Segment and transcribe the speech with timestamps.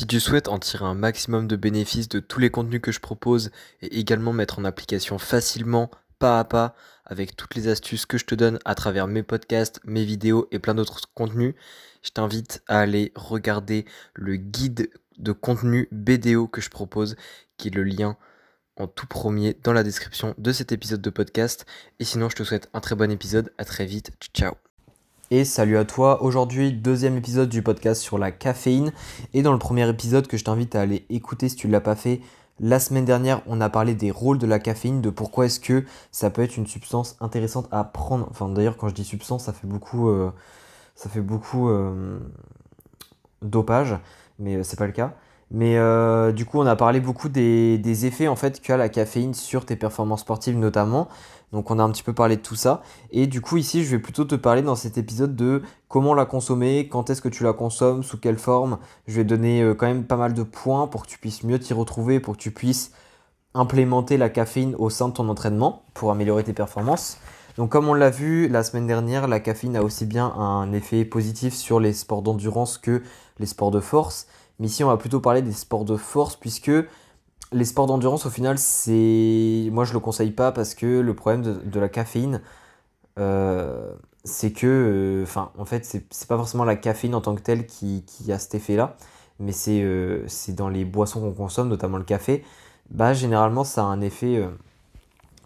[0.00, 3.00] Si tu souhaites en tirer un maximum de bénéfices de tous les contenus que je
[3.00, 3.50] propose
[3.82, 8.24] et également mettre en application facilement, pas à pas, avec toutes les astuces que je
[8.24, 11.54] te donne à travers mes podcasts, mes vidéos et plein d'autres contenus,
[12.02, 13.84] je t'invite à aller regarder
[14.14, 17.14] le guide de contenu BDO que je propose,
[17.58, 18.16] qui est le lien
[18.76, 21.66] en tout premier dans la description de cet épisode de podcast.
[21.98, 23.52] Et sinon, je te souhaite un très bon épisode.
[23.58, 24.12] À très vite.
[24.32, 24.54] Ciao.
[25.32, 26.24] Et salut à toi.
[26.24, 28.92] Aujourd'hui, deuxième épisode du podcast sur la caféine.
[29.32, 31.80] Et dans le premier épisode que je t'invite à aller écouter si tu ne l'as
[31.80, 32.20] pas fait,
[32.58, 35.84] la semaine dernière, on a parlé des rôles de la caféine, de pourquoi est-ce que
[36.10, 38.26] ça peut être une substance intéressante à prendre.
[38.28, 40.32] Enfin, d'ailleurs, quand je dis substance, ça fait beaucoup, euh,
[40.96, 42.18] ça fait beaucoup euh,
[43.40, 43.94] dopage,
[44.40, 45.14] mais euh, c'est pas le cas.
[45.50, 49.34] Mais euh, du coup, on a parlé beaucoup des, effets en fait qu'a la caféine
[49.34, 51.08] sur tes performances sportives notamment.
[51.52, 52.82] Donc, on a un petit peu parlé de tout ça.
[53.10, 56.24] Et du coup, ici, je vais plutôt te parler dans cet épisode de comment la
[56.24, 58.78] consommer, quand est-ce que tu la consommes, sous quelle forme.
[59.08, 61.58] Je vais donner euh, quand même pas mal de points pour que tu puisses mieux
[61.58, 62.92] t'y retrouver, pour que tu puisses
[63.54, 67.18] implémenter la caféine au sein de ton entraînement pour améliorer tes performances.
[67.56, 71.04] Donc comme on l'a vu la semaine dernière, la caféine a aussi bien un effet
[71.04, 73.02] positif sur les sports d'endurance que
[73.38, 74.28] les sports de force.
[74.60, 76.70] Mais ici, on va plutôt parler des sports de force, puisque
[77.52, 79.68] les sports d'endurance, au final, c'est.
[79.72, 82.42] Moi, je le conseille pas parce que le problème de, la caféine,
[83.18, 84.66] euh, c'est que.
[85.26, 88.54] Euh, en fait, c'est pas forcément la caféine en tant que telle qui, a cet
[88.54, 88.96] effet-là,
[89.40, 92.44] mais euh, c'est dans les boissons qu'on consomme, notamment le café.
[92.90, 94.46] Bah, généralement, ça a un effet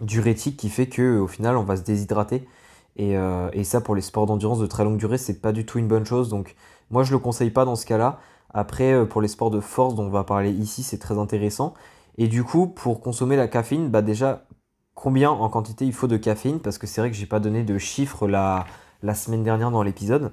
[0.01, 2.49] diurétique qui fait que au final, on va se déshydrater.
[2.97, 3.15] Et,
[3.53, 5.89] et ça, pour les sports d'endurance de très longue durée, c'est pas du tout une
[5.89, 6.28] bonne chose.
[6.28, 6.56] Donc,
[6.91, 8.19] moi, je le conseille pas dans ce cas-là.
[8.55, 11.74] Après, euh, pour les sports de force dont on va parler ici, c'est très intéressant.
[12.16, 14.47] Et du coup, pour consommer la caféine, bah déjà,
[14.94, 16.60] combien en quantité il faut de caféine?
[16.60, 18.64] Parce que c'est vrai que j'ai pas donné de chiffres la,
[19.14, 20.32] semaine dernière dans l'épisode.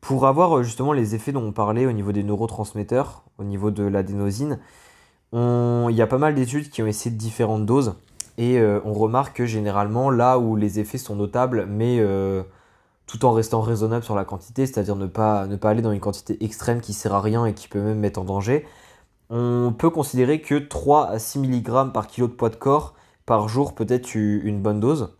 [0.00, 3.70] Pour avoir euh, justement les effets dont on parlait au niveau des neurotransmetteurs, au niveau
[3.70, 4.58] de l'adénosine,
[5.34, 7.94] il y a pas mal d'études qui ont essayé de différentes doses.
[8.38, 11.98] Et euh, on remarque que généralement, là où les effets sont notables, mais
[13.06, 16.80] tout en restant raisonnable sur la quantité, c'est-à-dire ne pas, aller dans une quantité extrême
[16.80, 18.66] qui sert à rien et qui peut même mettre en danger,
[19.30, 22.94] on peut considérer que 3 à 6 mg par kilo de poids de corps
[23.26, 25.14] par jour peut être une bonne dose.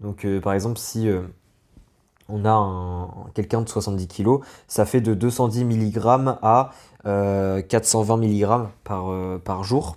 [0.00, 1.22] Donc euh, par exemple si euh,
[2.28, 4.38] on a quelqu'un de 70 kg,
[4.68, 5.98] ça fait de 210 mg
[6.42, 6.70] à
[7.04, 9.96] 420 euh, mg par, par jour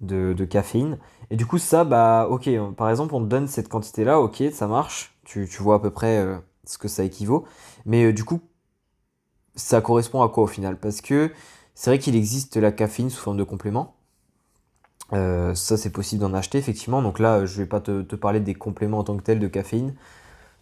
[0.00, 0.98] de, caféine.
[1.30, 5.16] Et du coup ça, bah ok, par exemple on donne cette quantité-là, ok, ça marche,
[5.24, 6.24] tu vois à peu près
[6.66, 7.44] ce que ça équivaut.
[7.86, 8.40] Mais euh, du coup,
[9.54, 10.78] ça correspond à quoi au final?
[10.78, 11.30] Parce que
[11.74, 13.94] c'est vrai qu'il existe la caféine sous forme de complément.
[15.12, 17.02] Euh, ça, c'est possible d'en acheter, effectivement.
[17.02, 19.94] Donc là, je vais pas te, parler des compléments en tant que tel de caféine.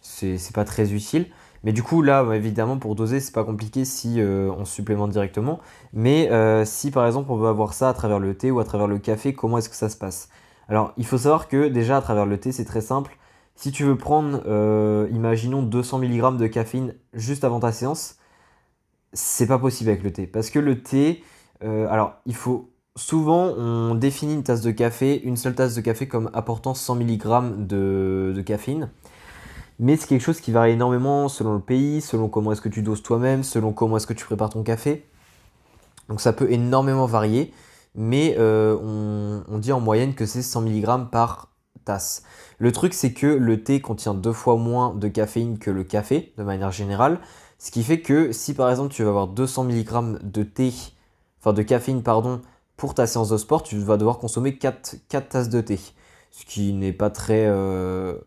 [0.01, 1.27] C'est pas très utile.
[1.63, 5.59] Mais du coup, là, évidemment, pour doser, c'est pas compliqué si euh, on supplémente directement.
[5.93, 6.29] Mais
[6.65, 8.99] si par exemple on veut avoir ça à travers le thé ou à travers le
[8.99, 10.29] café, comment est-ce que ça se passe?
[10.67, 13.17] Alors, il faut savoir que déjà à travers le thé, c'est très simple.
[13.55, 18.17] Si tu veux prendre, euh, imaginons 200 mg de caféine juste avant ta séance,
[19.13, 20.27] c'est pas possible avec le thé.
[20.27, 21.23] Parce que le thé,
[21.63, 25.81] euh, alors il faut souvent on définit une tasse de café, une seule tasse de
[25.81, 28.89] café comme apportant 100 mg de, de caféine.
[29.79, 32.81] Mais c'est quelque chose qui varie énormément selon le pays, selon comment est-ce que tu
[32.81, 35.05] doses toi-même, selon comment est-ce que tu prépares ton café.
[36.09, 37.53] Donc ça peut énormément varier,
[37.95, 41.52] mais euh, on, on, dit en moyenne que c'est 100 mg par
[42.59, 46.33] Le truc, c'est que le thé contient deux fois moins de caféine que le café,
[46.37, 47.19] de manière générale.
[47.57, 50.73] Ce qui fait que si par exemple tu vas avoir 200 mg de thé,
[51.39, 52.41] enfin de caféine, pardon,
[52.77, 54.97] pour ta séance de sport, tu vas devoir consommer 4,
[55.29, 55.79] tasses de thé.
[56.31, 58.17] Ce qui n'est pas très, euh,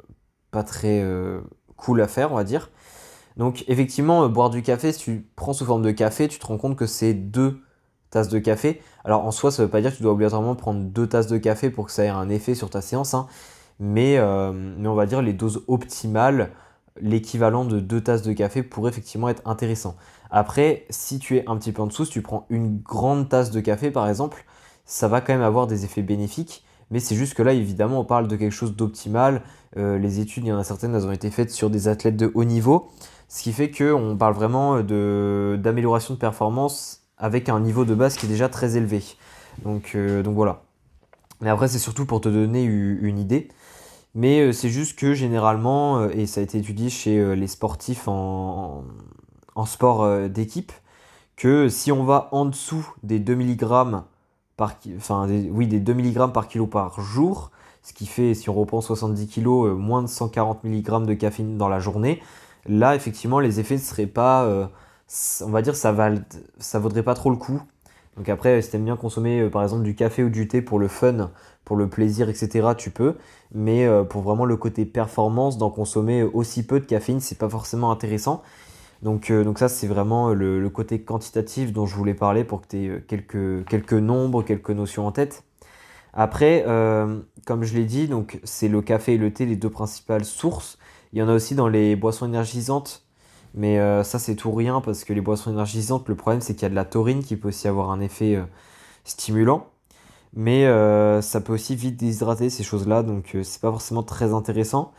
[0.50, 1.40] pas très euh,
[1.76, 2.70] cool à faire, on va dire.
[3.36, 6.46] Donc effectivement, euh, boire du café, si tu prends sous forme de café, tu te
[6.46, 7.60] rends compte que c'est deux
[8.10, 8.80] tasses de café.
[9.04, 11.26] Alors en soi, ça ne veut pas dire que tu dois obligatoirement prendre deux tasses
[11.26, 13.14] de café pour que ça ait un effet sur ta séance.
[13.14, 13.26] Hein.
[13.78, 16.50] Mais, euh, mais on va dire les doses optimales,
[17.00, 19.96] l'équivalent de deux tasses de café pourrait effectivement être intéressant.
[20.30, 23.50] Après, si tu es un petit peu en dessous, si tu prends une grande tasse
[23.50, 24.44] de café par exemple,
[24.84, 26.64] ça va quand même avoir des effets bénéfiques.
[26.90, 29.42] Mais c'est juste que là, évidemment, on parle de quelque chose d'optimal.
[29.76, 32.16] Euh, les études, il y en a certaines, elles ont été faites sur des athlètes
[32.16, 32.88] de haut niveau.
[33.28, 38.26] Ce qui fait qu'on parle vraiment d'amélioration de performance avec un niveau de base qui
[38.26, 39.02] est déjà très élevé.
[39.62, 40.62] Donc, euh, donc voilà.
[41.40, 43.48] Mais après, c'est surtout pour te donner une idée.
[44.14, 48.08] Mais euh, c'est juste que généralement, euh, et ça a été étudié chez les sportifs
[48.08, 48.84] en,
[49.66, 50.72] sport d'équipe,
[51.36, 54.02] que si on va en dessous des 2 mg
[54.56, 57.50] par, enfin, oui, des 2 mg par kilo par jour,
[57.82, 59.46] ce qui fait, si on reprend 70 kg,
[59.76, 62.22] moins de 140 mg de caféine dans la journée,
[62.66, 64.68] là, effectivement, les effets ne seraient pas
[65.42, 66.10] on va dire ça va
[66.58, 67.62] ça vaudrait pas trop le coup
[68.16, 70.78] Donc après, si t'aimes bien consommer euh, par exemple du café ou du thé pour
[70.78, 71.30] le fun,
[71.64, 73.16] pour le plaisir, etc., tu peux.
[73.54, 77.48] Mais euh, pour vraiment le côté performance, d'en consommer aussi peu de caféine, c'est pas
[77.48, 78.42] forcément intéressant.
[79.02, 82.68] Donc, euh, donc ça, c'est vraiment le, côté quantitatif dont je voulais parler pour que
[82.68, 85.44] tu aies quelques, quelques nombres, quelques notions en tête.
[86.14, 86.64] Après,
[87.44, 90.78] comme je l'ai dit, donc c'est le café et le thé les deux principales sources.
[91.12, 93.05] Il y en a aussi dans les boissons énergisantes
[93.56, 96.62] mais euh, ça, c'est tout rien parce que les boissons énergisantes, le problème, c'est qu'il
[96.64, 98.44] y a de la taurine qui peut aussi avoir un effet euh,
[99.04, 99.68] stimulant.
[100.34, 104.92] Mais euh, ça peut aussi vite déshydrater ces choses-là, donc c'est pas forcément très intéressant.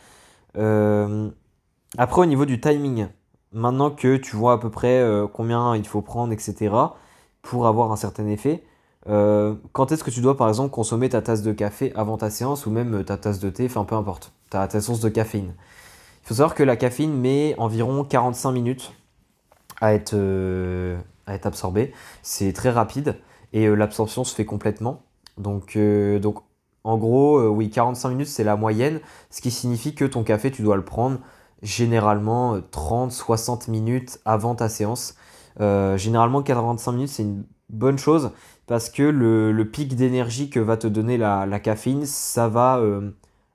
[1.97, 3.07] après, au niveau du timing,
[3.53, 6.73] maintenant que tu vois à peu près combien il faut prendre, etc.,
[7.43, 8.63] pour avoir un certain effet,
[9.05, 12.65] quand est-ce que tu dois par exemple consommer ta tasse de café avant ta séance
[12.65, 15.53] ou même ta tasse de thé, enfin peu importe, ta, ta source de caféine?
[16.27, 18.91] Faut savoir que la caféine met environ 45 minutes
[19.79, 21.93] à être, euh, à être absorbée.
[22.21, 23.15] C'est très rapide
[23.53, 25.03] et euh, l'absorption se fait complètement.
[25.37, 26.19] Donc, euh,
[26.83, 30.63] en gros, oui, 45 minutes c'est la moyenne, ce qui signifie que ton café, tu
[30.63, 31.19] dois le prendre
[31.61, 35.15] généralement 30-60 minutes avant ta séance.
[35.59, 38.31] généralement 45 minutes c'est une bonne chose
[38.67, 42.81] parce que le, pic d'énergie que va te donner la, la caféine, ça va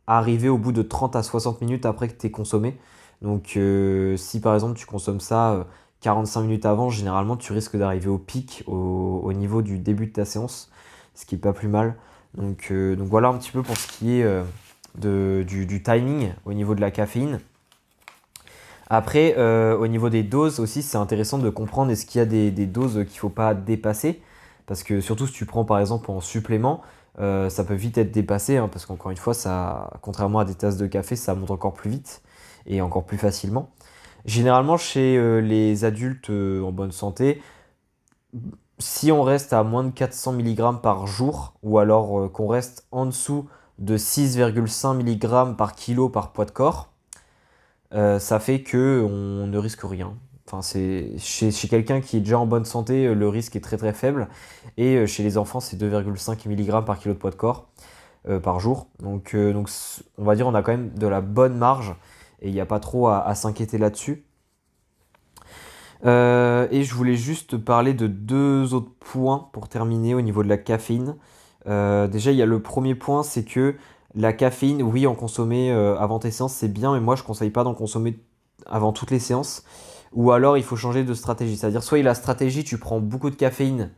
[0.06, 2.76] arriver au bout de 30 à 60 minutes après que tu aies consommé.
[3.22, 5.66] Donc euh, si par exemple tu consommes ça
[6.00, 10.12] 45 euh, minutes avant, généralement tu risques d'arriver au pic au, niveau du début de
[10.12, 10.70] ta séance,
[11.14, 11.94] ce qui est pas plus mal.
[12.34, 14.26] Donc, euh, donc voilà un petit peu pour ce qui est
[14.96, 17.40] du, timing au niveau de la caféine.
[18.90, 22.50] Après, au niveau des doses aussi, c'est intéressant de comprendre est-ce qu'il y a des,
[22.50, 24.20] des doses qu'il ne faut pas dépasser.
[24.66, 26.82] Parce que surtout si tu prends par exemple en supplément,
[27.18, 30.54] euh, ça peut vite être dépassé, hein, parce qu'encore une fois, ça, contrairement à des
[30.54, 32.22] tasses de café, ça monte encore plus vite
[32.66, 33.70] et encore plus facilement.
[34.24, 37.42] Généralement, chez euh, les adultes euh, en bonne santé,
[38.78, 43.06] si on reste à moins de 400 mg par jour, ou alors qu'on reste en
[43.06, 43.48] dessous
[43.78, 46.90] de 6,5 mg par kilo par poids de corps,
[47.92, 50.16] ça fait que on ne risque rien.
[50.60, 54.28] Chez, quelqu'un qui est déjà en bonne santé, euh, le risque est très très faible.
[54.76, 57.68] Et euh, chez les enfants, c'est 2,5 mg par kilo de poids de corps
[58.28, 58.88] euh, par jour.
[59.00, 59.70] Donc, donc,
[60.18, 61.94] on va dire on a quand même de la bonne marge
[62.42, 64.24] et il n'y a pas trop à, s'inquiéter là-dessus.
[66.04, 70.58] et je voulais juste parler de deux autres points pour terminer au niveau de la
[70.58, 71.14] caféine.
[71.66, 73.76] déjà, il y a le premier point, c'est que
[74.16, 77.50] la caféine, oui, en consommer avant tes séances, c'est bien, mais moi, je ne conseille
[77.50, 78.18] pas d'en consommer
[78.66, 79.62] avant toutes les séances.
[80.12, 81.56] Ou alors il faut changer de stratégie.
[81.56, 83.90] C'est-à-dire soit il a stratégie, tu prends beaucoup de caféine.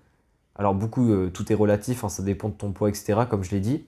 [0.57, 3.23] Alors beaucoup, euh, tout est relatif, hein, ça dépend de ton poids, etc.
[3.29, 3.85] Comme je l'ai dit.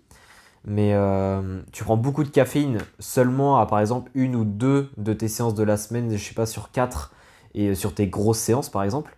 [0.65, 5.13] Mais euh, tu prends beaucoup de caféine seulement à par exemple une ou deux de
[5.13, 7.15] tes séances de la semaine, je sais pas, sur quatre,
[7.55, 9.17] et sur tes grosses séances par exemple.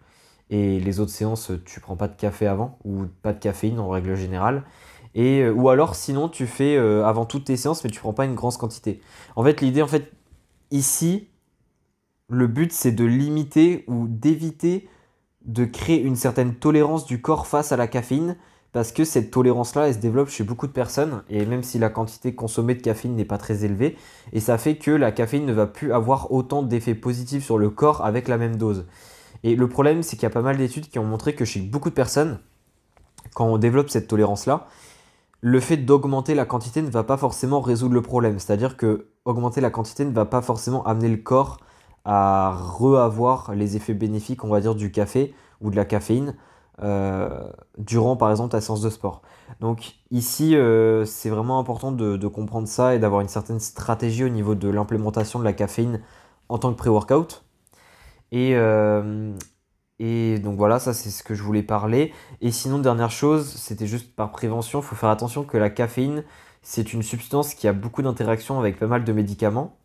[0.51, 3.89] Et les autres séances, tu prends pas de café avant, ou pas de caféine en
[3.89, 4.65] règle générale.
[5.15, 8.27] Et, euh, ou alors sinon tu fais avant toutes tes séances, mais tu prends pas
[8.27, 9.01] une grosse quantité.
[9.35, 10.13] En fait, l'idée, en fait,
[10.71, 11.29] ici,
[12.29, 14.89] le but c'est de limiter ou d'éviter
[15.45, 18.37] de créer une certaine tolérance du corps face à la caféine
[18.73, 21.89] parce que cette tolérance-là, elle se développe chez beaucoup de personnes, et même si la
[21.89, 23.97] quantité consommée de caféine n'est pas très élevée,
[24.35, 27.71] et ça fait que la caféine ne va plus avoir autant d'effets positifs sur le
[27.71, 28.87] corps avec la même dose.
[29.43, 31.61] Et le problème, c'est qu'il y a pas mal d'études qui ont montré que chez
[31.61, 32.41] beaucoup de personnes,
[33.35, 34.67] quand on développe cette tolérance-là,
[35.41, 38.39] le fait d'augmenter la quantité ne va pas forcément résoudre le problème.
[38.39, 41.59] C'est-à-dire que augmenter la quantité ne va pas forcément amener le corps
[42.11, 46.35] à re-avoir les effets bénéfiques, on va dire, du café ou de la caféine
[46.83, 49.21] euh, durant, par exemple, ta séance de sport.
[49.61, 54.31] Donc ici, euh, c'est vraiment important de, comprendre ça et d'avoir une certaine stratégie au
[54.31, 56.01] niveau de l'implémentation de la caféine
[56.49, 57.45] en tant que pré-workout.
[58.33, 59.35] Et, euh,
[60.01, 62.15] donc voilà, ça c'est ce que je voulais parler.
[62.41, 66.25] Et sinon, dernière chose, c'était juste par prévention, il faut faire attention que la caféine,
[66.63, 69.77] c'est une substance qui a beaucoup d'interactions avec pas mal de médicaments.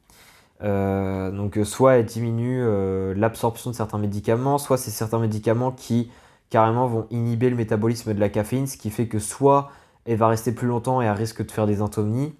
[0.61, 5.71] Euh, donc euh, soit elle diminue euh, l'absorption de certains médicaments, soit c'est certains médicaments
[5.71, 6.09] qui
[6.49, 9.71] carrément vont inhiber le métabolisme de la caféine, ce qui fait que soit
[10.05, 12.35] elle va rester plus longtemps et à risque de faire des insomnies,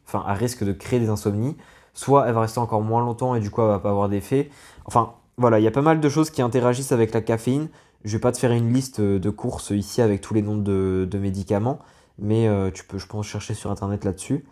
[0.80, 1.58] créer des insomnies,
[1.94, 4.50] soit elle va rester encore moins longtemps et du coup elle va pas avoir d'effet.
[4.86, 7.70] Enfin voilà, il y a pas mal de choses qui interagissent avec la caféine.
[8.04, 11.08] Je vais pas te faire une liste de courses ici avec tous les noms de,
[11.20, 11.80] médicaments,
[12.20, 14.46] mais tu peux je pense chercher sur internet là-dessus.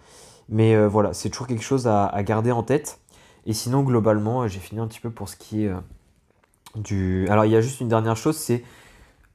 [0.50, 3.01] Mais voilà, c'est toujours quelque chose à garder en tête.
[3.46, 5.80] Et sinon, globalement, j'ai fini un petit peu pour ce qui est euh,
[6.76, 7.28] du.
[7.30, 8.64] Alors, il y a juste une dernière chose c'est.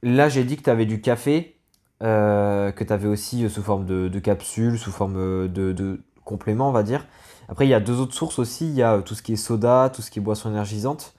[0.03, 1.57] Là, j'ai dit que tu avais du café,
[2.03, 6.69] euh, que tu avais aussi euh, sous forme de, de capsules, sous forme de, compléments,
[6.69, 7.05] on va dire.
[7.49, 8.67] Après, il y a deux autres sources aussi.
[8.67, 11.13] Il y a tout ce qui est soda, tout ce qui est boisson énergisante.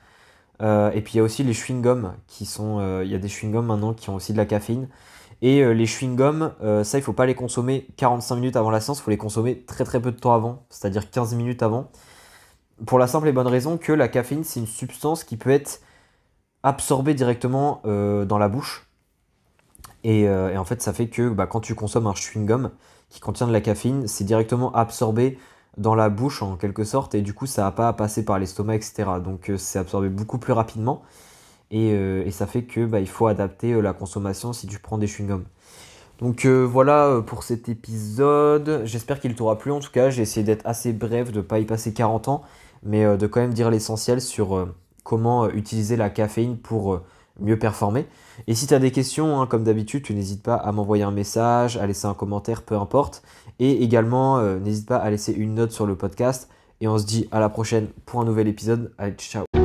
[0.60, 3.02] et puis, il y a aussi les chewing-gums qui sont.
[3.02, 4.88] il y a des chewing-gums maintenant qui ont aussi de la caféine.
[5.40, 9.02] Et les chewing-gums, ça il faut pas les consommer 45 minutes avant la séance, il
[9.02, 11.90] faut les consommer très très peu de temps avant, c'est-à-dire 15 minutes avant.
[12.86, 15.80] Pour la simple et bonne raison que la caféine c'est une substance qui peut être
[16.62, 18.88] absorbée directement dans la bouche.
[20.04, 22.70] Et, en fait ça fait que bah, quand tu consommes un chewing-gum
[23.08, 25.38] qui contient de la caféine, c'est directement absorbé
[25.76, 28.38] dans la bouche en quelque sorte et du coup ça n'a pas à passer par
[28.38, 29.04] l'estomac etc.
[29.24, 31.02] Donc c'est absorbé beaucoup plus rapidement.
[31.74, 34.98] Euh, et, ça fait que bah, il faut adapter euh, la consommation si tu prends
[34.98, 35.44] des chewing-gums.
[36.18, 38.82] Donc euh, voilà pour cet épisode.
[38.84, 40.10] J'espère qu'il t'aura plu en tout cas.
[40.10, 42.42] J'ai essayé d'être assez bref, de ne pas y passer 40 ans,
[42.82, 44.68] mais de quand même dire l'essentiel sur
[45.04, 47.00] comment utiliser la caféine pour
[47.40, 48.06] mieux performer.
[48.46, 51.10] Et si tu as des questions, hein, comme d'habitude, tu n'hésites pas à m'envoyer un
[51.10, 53.22] message, à laisser un commentaire, peu importe.
[53.58, 56.48] Et également, n'hésite pas à laisser une note sur le podcast.
[56.80, 58.92] Et on se dit à la prochaine pour un nouvel épisode.
[58.98, 59.57] Allez, ciao